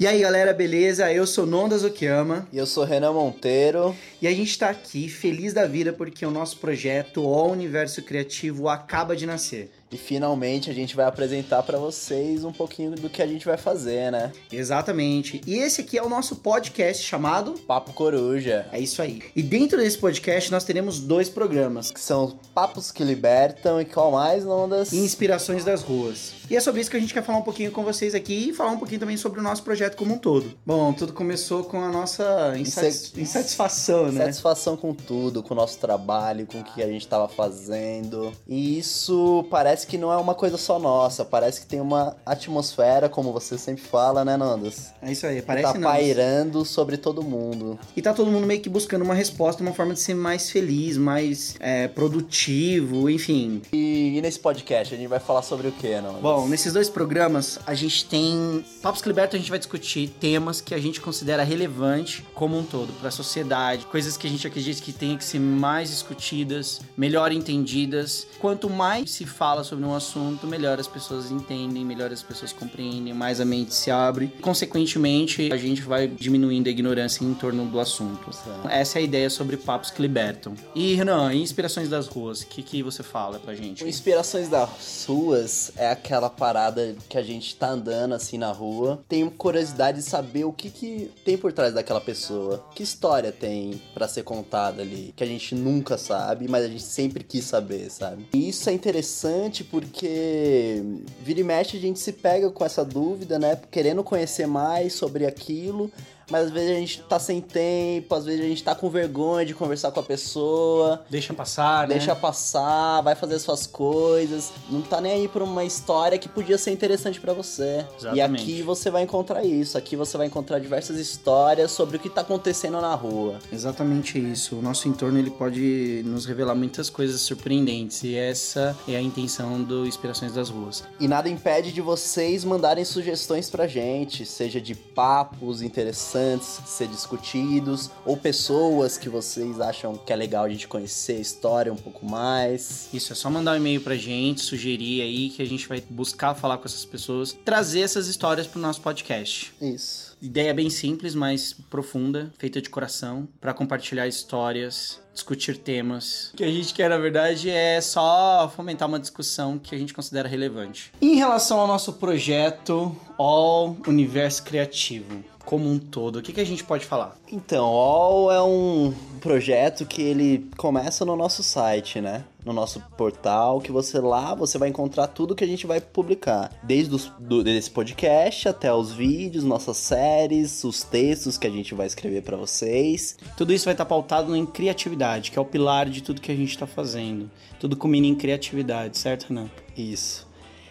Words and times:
E 0.00 0.06
aí 0.06 0.20
galera, 0.20 0.52
beleza? 0.52 1.12
Eu 1.12 1.26
sou 1.26 1.46
Nonda 1.46 1.76
Zukiyama 1.78 2.48
E 2.52 2.58
eu 2.58 2.66
sou 2.66 2.84
Renan 2.84 3.12
Monteiro. 3.12 3.94
e 4.20 4.26
a 4.26 4.32
gente 4.32 4.58
tá 4.58 4.70
aqui 4.70 5.08
feliz 5.08 5.52
da 5.52 5.66
vida 5.66 5.92
porque 5.92 6.24
o 6.26 6.30
nosso 6.30 6.58
projeto 6.58 7.22
O 7.22 7.50
Universo 7.52 8.02
Criativo 8.02 8.68
acaba 8.68 9.14
de 9.16 9.26
nascer. 9.26 9.70
E 9.90 9.96
finalmente 9.96 10.70
a 10.70 10.74
gente 10.74 10.94
vai 10.94 11.06
apresentar 11.06 11.62
pra 11.62 11.78
vocês 11.78 12.44
um 12.44 12.52
pouquinho 12.52 12.90
do 12.92 13.08
que 13.08 13.22
a 13.22 13.26
gente 13.26 13.46
vai 13.46 13.56
fazer, 13.56 14.12
né? 14.12 14.32
Exatamente. 14.52 15.40
E 15.46 15.54
esse 15.54 15.80
aqui 15.80 15.96
é 15.96 16.02
o 16.02 16.08
nosso 16.08 16.36
podcast 16.36 17.02
chamado 17.02 17.52
Papo 17.52 17.92
Coruja. 17.92 18.66
É 18.70 18.78
isso 18.78 19.00
aí. 19.00 19.22
E 19.34 19.42
dentro 19.42 19.78
desse 19.78 19.96
podcast 19.96 20.50
nós 20.50 20.64
teremos 20.64 21.00
dois 21.00 21.28
programas. 21.28 21.90
Que 21.90 22.00
são 22.00 22.24
os 22.26 22.34
papos 22.54 22.90
que 22.92 23.02
libertam 23.02 23.80
e 23.80 23.84
qual 23.84 24.12
mais, 24.12 24.44
Nondas? 24.44 24.92
Inspirações 24.92 25.64
das 25.64 25.82
ruas. 25.82 26.32
E 26.50 26.56
é 26.56 26.60
sobre 26.60 26.80
isso 26.80 26.90
que 26.90 26.96
a 26.96 27.00
gente 27.00 27.12
quer 27.12 27.22
falar 27.22 27.38
um 27.38 27.42
pouquinho 27.42 27.70
com 27.70 27.82
vocês 27.82 28.14
aqui 28.14 28.50
e 28.50 28.52
falar 28.54 28.70
um 28.70 28.78
pouquinho 28.78 29.00
também 29.00 29.16
sobre 29.16 29.40
o 29.40 29.42
nosso 29.42 29.62
projeto 29.62 29.96
como 29.96 30.14
um 30.14 30.18
todo. 30.18 30.52
Bom, 30.64 30.92
tudo 30.92 31.12
começou 31.12 31.64
com 31.64 31.80
a 31.80 31.90
nossa 31.90 32.54
insatis- 32.58 33.12
insatisfação, 33.16 34.10
né? 34.10 34.24
Satisfação 34.24 34.76
com 34.76 34.94
tudo, 34.94 35.42
com 35.42 35.52
o 35.54 35.56
nosso 35.56 35.78
trabalho, 35.78 36.46
com 36.46 36.60
o 36.60 36.64
que 36.64 36.82
a 36.82 36.86
gente 36.86 37.06
tava 37.06 37.28
fazendo. 37.28 38.32
E 38.46 38.78
isso 38.78 39.46
parece 39.50 39.77
que 39.86 39.98
não 39.98 40.12
é 40.12 40.16
uma 40.16 40.34
coisa 40.34 40.56
só 40.56 40.78
nossa, 40.78 41.24
parece 41.24 41.60
que 41.60 41.66
tem 41.66 41.80
uma 41.80 42.16
atmosfera, 42.24 43.08
como 43.08 43.32
você 43.32 43.56
sempre 43.58 43.82
fala, 43.82 44.24
né, 44.24 44.36
Nondas? 44.36 44.92
É 45.02 45.12
isso 45.12 45.26
aí, 45.26 45.36
Que 45.36 45.42
parece 45.42 45.72
tá 45.72 45.78
não. 45.78 45.88
pairando 45.90 46.64
sobre 46.64 46.96
todo 46.96 47.22
mundo. 47.22 47.78
E 47.96 48.02
tá 48.02 48.12
todo 48.12 48.30
mundo 48.30 48.46
meio 48.46 48.60
que 48.60 48.68
buscando 48.68 49.02
uma 49.02 49.14
resposta, 49.14 49.62
uma 49.62 49.72
forma 49.72 49.94
de 49.94 50.00
ser 50.00 50.14
mais 50.14 50.50
feliz, 50.50 50.96
mais 50.96 51.54
é, 51.60 51.88
produtivo, 51.88 53.08
enfim. 53.10 53.62
E, 53.72 54.16
e 54.16 54.22
nesse 54.22 54.38
podcast 54.38 54.94
a 54.94 54.96
gente 54.96 55.08
vai 55.08 55.20
falar 55.20 55.42
sobre 55.42 55.68
o 55.68 55.72
que, 55.72 56.00
Nondas? 56.00 56.20
Bom, 56.20 56.48
nesses 56.48 56.72
dois 56.72 56.88
programas 56.88 57.58
a 57.66 57.74
gente 57.74 58.04
tem 58.06 58.64
Papos 58.82 59.02
que 59.02 59.08
Libertam, 59.08 59.36
a 59.36 59.40
gente 59.40 59.50
vai 59.50 59.58
discutir 59.58 60.08
temas 60.20 60.60
que 60.60 60.74
a 60.74 60.78
gente 60.78 61.00
considera 61.00 61.42
relevante 61.42 62.24
como 62.34 62.58
um 62.58 62.64
todo 62.64 62.92
para 62.94 63.08
a 63.08 63.12
sociedade, 63.12 63.86
coisas 63.86 64.16
que 64.16 64.26
a 64.26 64.30
gente 64.30 64.46
acredita 64.46 64.82
que 64.82 64.92
tem 64.92 65.16
que 65.16 65.24
ser 65.24 65.38
mais 65.38 65.90
discutidas, 65.90 66.80
melhor 66.96 67.32
entendidas. 67.32 68.26
Quanto 68.38 68.68
mais 68.70 69.10
se 69.10 69.24
fala 69.24 69.64
sobre 69.68 69.84
um 69.84 69.94
assunto, 69.94 70.46
melhor 70.46 70.80
as 70.80 70.88
pessoas 70.88 71.30
entendem, 71.30 71.84
melhor 71.84 72.10
as 72.10 72.22
pessoas 72.22 72.52
compreendem, 72.52 73.12
mais 73.12 73.40
a 73.40 73.44
mente 73.44 73.74
se 73.74 73.90
abre. 73.90 74.28
Consequentemente, 74.40 75.52
a 75.52 75.56
gente 75.56 75.82
vai 75.82 76.08
diminuindo 76.08 76.68
a 76.68 76.70
ignorância 76.70 77.24
em 77.24 77.34
torno 77.34 77.66
do 77.66 77.78
assunto. 77.78 78.32
Certo. 78.32 78.68
Essa 78.68 78.98
é 78.98 79.00
a 79.00 79.04
ideia 79.04 79.30
sobre 79.30 79.56
Papos 79.56 79.90
que 79.90 80.00
Libertam. 80.00 80.54
E 80.74 80.94
Renan, 80.94 81.34
inspirações 81.34 81.88
das 81.88 82.06
ruas, 82.06 82.40
o 82.40 82.46
que, 82.46 82.62
que 82.62 82.82
você 82.82 83.02
fala 83.02 83.38
pra 83.38 83.54
gente? 83.54 83.84
Inspirações 83.84 84.48
das 84.48 85.04
ruas 85.06 85.72
é 85.76 85.90
aquela 85.90 86.30
parada 86.30 86.96
que 87.08 87.18
a 87.18 87.22
gente 87.22 87.54
tá 87.56 87.70
andando 87.70 88.14
assim 88.14 88.38
na 88.38 88.50
rua. 88.50 89.02
Tenho 89.08 89.30
curiosidade 89.30 89.98
de 89.98 90.04
saber 90.04 90.44
o 90.44 90.52
que, 90.52 90.70
que 90.70 91.10
tem 91.24 91.36
por 91.36 91.52
trás 91.52 91.74
daquela 91.74 92.00
pessoa. 92.00 92.64
Que 92.74 92.82
história 92.82 93.32
tem 93.32 93.80
pra 93.92 94.08
ser 94.08 94.22
contada 94.22 94.82
ali. 94.82 95.12
Que 95.14 95.24
a 95.24 95.26
gente 95.26 95.54
nunca 95.54 95.98
sabe, 95.98 96.48
mas 96.48 96.64
a 96.64 96.68
gente 96.68 96.82
sempre 96.82 97.22
quis 97.22 97.44
saber, 97.44 97.90
sabe? 97.90 98.26
E 98.32 98.48
isso 98.48 98.70
é 98.70 98.72
interessante 98.72 99.57
porque 99.64 100.82
vira 101.22 101.40
e 101.40 101.44
mexe 101.44 101.76
a 101.76 101.80
gente 101.80 101.98
se 101.98 102.12
pega 102.12 102.50
com 102.50 102.64
essa 102.64 102.84
dúvida, 102.84 103.38
né? 103.38 103.58
Querendo 103.70 104.02
conhecer 104.02 104.46
mais 104.46 104.92
sobre 104.94 105.26
aquilo. 105.26 105.90
Mas 106.30 106.46
às 106.46 106.50
vezes 106.50 106.70
a 106.70 106.74
gente 106.74 107.02
tá 107.02 107.18
sem 107.18 107.40
tempo, 107.40 108.14
às 108.14 108.24
vezes 108.24 108.44
a 108.44 108.48
gente 108.48 108.62
tá 108.62 108.74
com 108.74 108.90
vergonha 108.90 109.46
de 109.46 109.54
conversar 109.54 109.90
com 109.90 110.00
a 110.00 110.02
pessoa. 110.02 111.02
Deixa 111.08 111.32
passar, 111.32 111.88
né? 111.88 111.94
Deixa 111.94 112.14
passar, 112.14 113.00
vai 113.00 113.14
fazer 113.14 113.38
suas 113.38 113.66
coisas, 113.66 114.52
não 114.70 114.82
tá 114.82 115.00
nem 115.00 115.12
aí 115.12 115.28
por 115.28 115.42
uma 115.42 115.64
história 115.64 116.18
que 116.18 116.28
podia 116.28 116.58
ser 116.58 116.70
interessante 116.70 117.20
pra 117.20 117.32
você. 117.32 117.84
E 117.98 118.06
Exatamente. 118.06 118.42
aqui 118.42 118.62
você 118.62 118.90
vai 118.90 119.02
encontrar 119.02 119.44
isso, 119.44 119.78
aqui 119.78 119.96
você 119.96 120.16
vai 120.16 120.26
encontrar 120.26 120.58
diversas 120.58 120.98
histórias 120.98 121.70
sobre 121.70 121.96
o 121.96 122.00
que 122.00 122.10
tá 122.10 122.20
acontecendo 122.20 122.80
na 122.80 122.94
rua. 122.94 123.38
Exatamente 123.50 124.18
isso. 124.18 124.56
O 124.56 124.62
nosso 124.62 124.88
entorno 124.88 125.18
ele 125.18 125.30
pode 125.30 126.02
nos 126.04 126.26
revelar 126.26 126.54
muitas 126.54 126.90
coisas 126.90 127.20
surpreendentes 127.22 128.02
e 128.04 128.14
essa 128.14 128.76
é 128.86 128.96
a 128.96 129.02
intenção 129.02 129.62
do 129.62 129.86
Inspirações 129.86 130.32
das 130.32 130.50
Ruas. 130.50 130.84
E 131.00 131.08
nada 131.08 131.28
impede 131.28 131.72
de 131.72 131.80
vocês 131.80 132.44
mandarem 132.44 132.84
sugestões 132.84 133.48
pra 133.48 133.66
gente, 133.66 134.26
seja 134.26 134.60
de 134.60 134.74
papos 134.74 135.62
interessantes 135.62 136.17
ser 136.66 136.88
discutidos, 136.88 137.90
ou 138.04 138.16
pessoas 138.16 138.98
que 138.98 139.08
vocês 139.08 139.60
acham 139.60 139.96
que 139.96 140.12
é 140.12 140.16
legal 140.16 140.44
a 140.44 140.48
gente 140.48 140.68
conhecer 140.68 141.16
a 141.16 141.20
história 141.20 141.72
um 141.72 141.76
pouco 141.76 142.04
mais. 142.04 142.88
Isso 142.92 143.12
é 143.12 143.16
só 143.16 143.30
mandar 143.30 143.52
um 143.52 143.56
e-mail 143.56 143.80
pra 143.80 143.96
gente, 143.96 144.40
sugerir 144.40 145.02
aí 145.02 145.30
que 145.30 145.42
a 145.42 145.46
gente 145.46 145.68
vai 145.68 145.82
buscar 145.88 146.34
falar 146.34 146.58
com 146.58 146.64
essas 146.64 146.84
pessoas, 146.84 147.36
trazer 147.44 147.80
essas 147.80 148.06
histórias 148.06 148.46
pro 148.46 148.60
nosso 148.60 148.80
podcast. 148.80 149.54
Isso. 149.60 150.16
Ideia 150.20 150.52
bem 150.52 150.68
simples, 150.68 151.14
mas 151.14 151.52
profunda, 151.52 152.32
feita 152.38 152.60
de 152.60 152.68
coração, 152.68 153.28
pra 153.40 153.54
compartilhar 153.54 154.08
histórias, 154.08 155.00
discutir 155.14 155.58
temas. 155.58 156.30
O 156.34 156.38
que 156.38 156.44
a 156.44 156.50
gente 156.50 156.74
quer, 156.74 156.90
na 156.90 156.98
verdade, 156.98 157.48
é 157.50 157.80
só 157.80 158.52
fomentar 158.54 158.88
uma 158.88 158.98
discussão 158.98 159.58
que 159.58 159.74
a 159.74 159.78
gente 159.78 159.94
considera 159.94 160.28
relevante. 160.28 160.92
Em 161.00 161.14
relação 161.14 161.60
ao 161.60 161.68
nosso 161.68 161.92
projeto 161.94 162.96
All 163.16 163.76
Universo 163.86 164.42
Criativo, 164.42 165.24
como 165.48 165.66
um 165.66 165.78
todo, 165.78 166.18
o 166.18 166.22
que, 166.22 166.34
que 166.34 166.42
a 166.42 166.44
gente 166.44 166.62
pode 166.62 166.84
falar? 166.84 167.16
Então, 167.32 167.64
All 167.64 168.30
é 168.30 168.42
um 168.42 168.92
projeto 169.18 169.86
que 169.86 170.02
ele 170.02 170.46
começa 170.58 171.06
no 171.06 171.16
nosso 171.16 171.42
site, 171.42 172.02
né? 172.02 172.26
No 172.44 172.52
nosso 172.52 172.82
portal, 172.98 173.58
que 173.58 173.72
você 173.72 173.98
lá 173.98 174.34
você 174.34 174.58
vai 174.58 174.68
encontrar 174.68 175.06
tudo 175.06 175.34
que 175.34 175.42
a 175.42 175.46
gente 175.46 175.66
vai 175.66 175.80
publicar. 175.80 176.52
Desde 176.62 176.94
os, 176.94 177.10
do, 177.18 177.42
desse 177.42 177.70
podcast 177.70 178.46
até 178.46 178.70
os 178.74 178.92
vídeos, 178.92 179.42
nossas 179.42 179.78
séries, 179.78 180.62
os 180.64 180.82
textos 180.82 181.38
que 181.38 181.46
a 181.46 181.50
gente 181.50 181.74
vai 181.74 181.86
escrever 181.86 182.22
pra 182.22 182.36
vocês. 182.36 183.16
Tudo 183.34 183.54
isso 183.54 183.64
vai 183.64 183.72
estar 183.72 183.86
pautado 183.86 184.36
em 184.36 184.44
criatividade, 184.44 185.30
que 185.30 185.38
é 185.38 185.40
o 185.40 185.46
pilar 185.46 185.88
de 185.88 186.02
tudo 186.02 186.20
que 186.20 186.30
a 186.30 186.36
gente 186.36 186.50
está 186.50 186.66
fazendo. 186.66 187.30
Tudo 187.58 187.74
culmina 187.74 188.06
em 188.06 188.14
criatividade, 188.14 188.98
certo, 188.98 189.30
Renan? 189.30 189.48
Isso. 189.74 190.27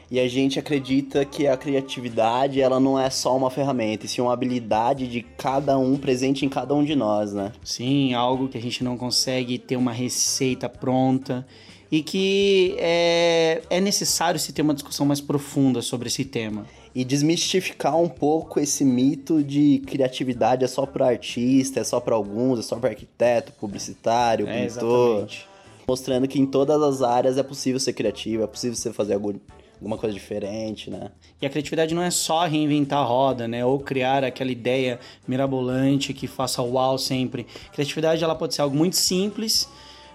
E 0.10 0.20
a 0.20 0.28
gente 0.28 0.58
acredita 0.58 1.26
que 1.26 1.48
a 1.48 1.58
criatividade, 1.58 2.62
ela 2.62 2.80
não 2.80 2.98
é 2.98 3.10
só 3.10 3.36
uma 3.36 3.52
ferramenta, 3.52 4.06
e 4.06 4.10
sim 4.10 4.22
uma 4.22 4.32
habilidade 4.32 5.08
de 5.08 5.22
cada 5.22 5.78
um 5.78 5.98
presente 5.98 6.46
em 6.46 6.50
cada 6.50 6.74
um 6.74 6.84
de 6.84 6.96
nós, 6.96 7.34
né? 7.34 7.52
Sim, 7.64 8.14
algo 8.14 8.48
que 8.48 8.58
a 8.58 8.62
gente 8.62 8.84
não 8.84 8.98
consegue 8.98 9.58
ter 9.58 9.76
uma 9.76 9.92
receita 9.92 10.70
pronta 10.70 11.46
e 11.92 12.02
que 12.02 12.76
é, 12.80 13.62
é 13.70 13.82
necessário 13.82 14.40
se 14.40 14.54
ter 14.54 14.62
uma 14.62 14.74
discussão 14.74 15.06
mais 15.06 15.20
profunda 15.22 15.82
sobre 15.82 16.08
esse 16.08 16.24
tema. 16.26 16.66
e 16.96 17.06
desmistificar 17.06 17.96
um 17.96 18.10
pouco 18.10 18.60
esse 18.60 18.84
mito 18.84 19.44
de 19.44 19.84
criatividade 19.86 20.64
é 20.66 20.68
só 20.68 20.84
para 20.86 21.08
artista, 21.10 21.80
é 21.80 21.84
só 21.84 22.00
para 22.00 22.16
alguns, 22.16 22.58
é 22.60 22.62
só 22.64 22.76
para 22.78 22.90
arquiteto, 22.90 23.52
publicitário, 23.60 24.48
É, 24.48 24.66
pintor, 24.66 25.20
exatamente. 25.20 25.48
mostrando 25.88 26.28
que 26.28 26.40
em 26.40 26.46
todas 26.48 26.82
as 26.82 27.02
áreas 27.04 27.38
é 27.38 27.44
possível 27.44 27.80
ser 27.80 27.94
criativo, 27.94 28.44
é 28.44 28.48
possível 28.48 28.76
você 28.76 28.92
fazer 28.92 29.14
algo, 29.14 29.36
alguma 29.80 29.98
coisa 29.98 30.14
diferente, 30.14 30.90
né? 30.90 31.12
E 31.42 31.46
a 31.46 31.50
criatividade 31.50 31.94
não 31.94 32.02
é 32.02 32.10
só 32.12 32.46
reinventar 32.46 33.00
a 33.00 33.04
roda, 33.04 33.48
né? 33.48 33.64
Ou 33.66 33.80
criar 33.80 34.24
aquela 34.24 34.52
ideia 34.52 35.00
mirabolante 35.28 36.14
que 36.14 36.28
faça 36.28 36.62
uau 36.62 36.98
sempre. 36.98 37.46
Criatividade 37.72 38.24
ela 38.24 38.36
pode 38.36 38.56
ser 38.56 38.62
algo 38.64 38.76
muito 38.76 38.96
simples, 38.96 39.70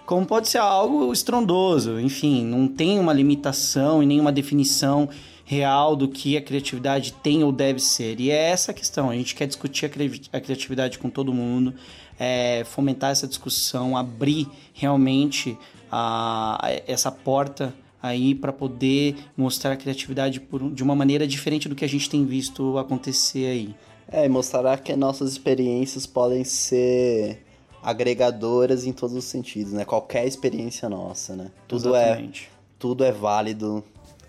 como 0.05 0.25
pode 0.25 0.49
ser 0.49 0.57
algo 0.57 1.11
estrondoso. 1.13 1.99
Enfim, 1.99 2.43
não 2.45 2.67
tem 2.67 2.99
uma 2.99 3.13
limitação 3.13 4.03
e 4.03 4.05
nenhuma 4.05 4.31
definição 4.31 5.07
real 5.45 5.95
do 5.95 6.07
que 6.07 6.35
a 6.37 6.41
criatividade 6.41 7.13
tem 7.13 7.43
ou 7.43 7.51
deve 7.51 7.79
ser. 7.79 8.19
E 8.19 8.29
é 8.31 8.49
essa 8.49 8.71
a 8.71 8.73
questão. 8.73 9.09
A 9.09 9.15
gente 9.15 9.33
quer 9.35 9.47
discutir 9.47 9.85
a 9.85 9.89
cri- 9.89 10.21
a 10.31 10.39
criatividade 10.39 10.99
com 10.99 11.09
todo 11.09 11.33
mundo, 11.33 11.73
é, 12.19 12.63
fomentar 12.65 13.11
essa 13.11 13.27
discussão, 13.27 13.95
abrir 13.97 14.47
realmente 14.73 15.57
a, 15.91 16.57
a- 16.67 16.71
essa 16.87 17.11
porta 17.11 17.73
aí 18.03 18.35
para 18.35 18.51
poder 18.51 19.15
mostrar 19.37 19.71
a 19.71 19.77
criatividade 19.77 20.41
por 20.41 20.69
de 20.69 20.83
uma 20.83 20.93
maneira 20.93 21.25
diferente 21.25 21.69
do 21.69 21.75
que 21.75 21.85
a 21.85 21.87
gente 21.87 22.09
tem 22.09 22.25
visto 22.25 22.77
acontecer 22.77 23.45
aí. 23.45 23.75
É, 24.11 24.25
e 24.25 24.29
mostrar 24.29 24.77
que 24.81 24.93
nossas 24.97 25.31
experiências 25.31 26.05
podem 26.05 26.43
ser 26.43 27.41
agregadoras 27.81 28.85
em 28.85 28.91
todos 28.91 29.15
os 29.15 29.23
sentidos, 29.23 29.71
né? 29.71 29.85
Qualquer 29.85 30.27
experiência 30.27 30.89
nossa, 30.89 31.35
né? 31.35 31.49
Tudo 31.67 31.95
é 31.95 32.03
Exatamente. 32.09 32.49
tudo 32.77 33.03
é 33.05 33.11
válido. 33.11 33.81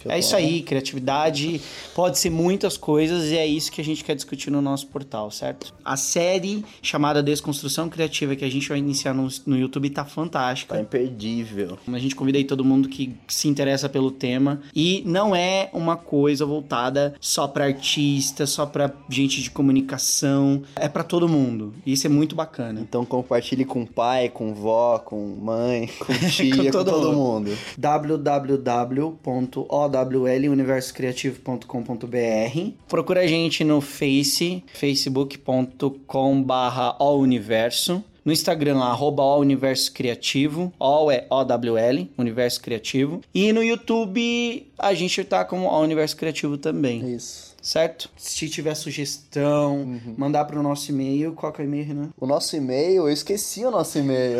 É 0.08 0.18
isso 0.18 0.34
aí, 0.36 0.62
criatividade 0.62 1.60
pode 1.94 2.18
ser 2.18 2.30
muitas 2.30 2.76
coisas 2.76 3.30
e 3.30 3.36
é 3.36 3.46
isso 3.46 3.70
que 3.70 3.80
a 3.80 3.84
gente 3.84 4.04
quer 4.04 4.14
discutir 4.14 4.50
no 4.50 4.60
nosso 4.60 4.86
portal, 4.86 5.30
certo? 5.30 5.72
A 5.84 5.96
série 5.96 6.64
chamada 6.82 7.22
Desconstrução 7.22 7.88
Criativa 7.88 8.36
que 8.36 8.44
a 8.44 8.50
gente 8.50 8.68
vai 8.68 8.78
iniciar 8.78 9.14
no, 9.14 9.28
no 9.46 9.56
YouTube 9.56 9.90
tá 9.90 10.04
fantástica. 10.04 10.74
Tá 10.74 10.80
imperdível. 10.80 11.78
A 11.86 11.98
gente 11.98 12.14
convida 12.14 12.38
aí 12.38 12.44
todo 12.44 12.64
mundo 12.64 12.88
que 12.88 13.14
se 13.28 13.48
interessa 13.48 13.88
pelo 13.88 14.10
tema. 14.10 14.60
E 14.74 15.02
não 15.06 15.34
é 15.34 15.70
uma 15.72 15.96
coisa 15.96 16.44
voltada 16.44 17.14
só 17.20 17.46
pra 17.46 17.64
artista, 17.64 18.46
só 18.46 18.66
pra 18.66 18.92
gente 19.08 19.42
de 19.42 19.50
comunicação. 19.50 20.62
É 20.76 20.88
pra 20.88 21.02
todo 21.02 21.28
mundo. 21.28 21.74
E 21.84 21.92
isso 21.92 22.06
é 22.06 22.10
muito 22.10 22.34
bacana. 22.34 22.80
Então 22.80 23.04
compartilhe 23.04 23.64
com 23.64 23.86
pai, 23.86 24.28
com 24.28 24.54
vó, 24.54 24.98
com 24.98 25.26
mãe, 25.40 25.88
com 25.98 26.12
tia, 26.28 26.56
com 26.56 26.70
todo 26.70 26.90
todo, 26.90 27.12
mundo. 27.12 27.50
www.o 27.78 29.64
owluniversocreativo.com.br. 29.94 32.72
Procura 32.88 33.20
a 33.20 33.26
gente 33.26 33.62
no 33.64 33.80
Face, 33.80 34.62
facebook.com/barra 34.74 36.96
universo. 37.00 38.04
No 38.24 38.32
Instagram, 38.32 38.78
arroba 38.78 39.22
All 39.22 39.40
Universo 39.40 39.92
Criativo. 39.92 40.72
All 40.80 41.10
é 41.10 41.26
O-W-L, 41.28 42.10
Universo 42.16 42.62
Criativo. 42.62 43.20
E 43.34 43.52
no 43.52 43.62
YouTube, 43.62 44.72
a 44.78 44.94
gente 44.94 45.22
tá 45.24 45.44
como 45.44 45.68
All 45.68 45.82
Universo 45.82 46.16
Criativo 46.16 46.56
também. 46.56 47.14
Isso. 47.14 47.52
Certo? 47.60 48.08
Se 48.16 48.48
tiver 48.48 48.74
sugestão, 48.74 50.00
mandar 50.16 50.46
pro 50.46 50.62
nosso 50.62 50.90
e-mail. 50.90 51.32
Qual 51.32 51.52
que 51.52 51.60
é 51.60 51.64
o 51.64 51.68
e-mail, 51.68 51.84
Renan? 51.84 52.10
O 52.18 52.26
nosso 52.26 52.56
e-mail, 52.56 53.02
eu 53.02 53.10
esqueci 53.10 53.64
o 53.64 53.70
nosso 53.70 53.98
e-mail. 53.98 54.38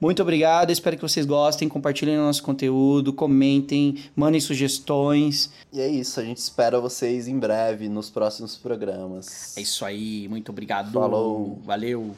Muito 0.00 0.22
obrigado, 0.22 0.70
espero 0.70 0.96
que 0.96 1.02
vocês 1.02 1.26
gostem, 1.26 1.68
compartilhem 1.68 2.18
o 2.18 2.22
nosso 2.22 2.42
conteúdo, 2.42 3.12
comentem, 3.12 4.02
mandem 4.14 4.40
sugestões. 4.40 5.50
E 5.72 5.80
é 5.80 5.88
isso, 5.88 6.20
a 6.20 6.24
gente 6.24 6.38
espera 6.38 6.80
vocês 6.80 7.28
em 7.28 7.38
breve 7.38 7.88
nos 7.88 8.10
próximos 8.10 8.56
programas. 8.56 9.56
É 9.56 9.60
isso 9.60 9.84
aí, 9.84 10.26
muito 10.28 10.50
obrigado. 10.50 10.92
Falou. 10.92 11.60
Valeu. 11.64 12.14